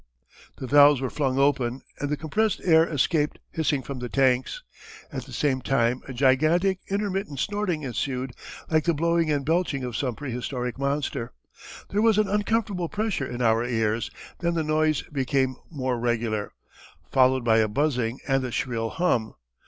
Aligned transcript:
The 0.57 0.65
valves 0.65 0.99
were 0.99 1.11
flung 1.11 1.37
open 1.37 1.83
and 1.99 2.09
the 2.09 2.17
compressed 2.17 2.59
air 2.63 2.83
escaped 2.87 3.37
hissing 3.51 3.83
from 3.83 3.99
the 3.99 4.09
tanks. 4.09 4.63
At 5.13 5.25
the 5.25 5.31
same 5.31 5.61
time 5.61 6.01
a 6.07 6.11
gigantic, 6.13 6.79
intermittent 6.89 7.37
snorting 7.37 7.83
ensued, 7.83 8.31
like 8.71 8.85
the 8.85 8.95
blowing 8.95 9.29
and 9.29 9.45
belching 9.45 9.83
of 9.83 9.95
some 9.95 10.15
prehistoric 10.15 10.79
monster. 10.79 11.33
There 11.89 12.01
was 12.01 12.17
an 12.17 12.27
uncomfortable 12.27 12.89
pressure 12.89 13.27
in 13.27 13.43
our 13.43 13.63
ears, 13.63 14.09
then 14.39 14.55
the 14.55 14.63
noise 14.63 15.03
became 15.03 15.57
more 15.69 15.99
regular, 15.99 16.51
followed 17.11 17.45
by 17.45 17.59
a 17.59 17.67
buzzing 17.67 18.21
and 18.27 18.43
a 18.43 18.49
shrill 18.51 18.89
hum. 18.89 19.35